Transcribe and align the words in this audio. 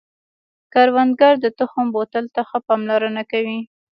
کروندګر 0.73 1.33
د 1.43 1.45
تخم 1.59 1.85
بوتل 1.93 2.25
ته 2.33 2.41
ښه 2.49 2.59
پاملرنه 2.67 3.23
کوي 3.31 3.59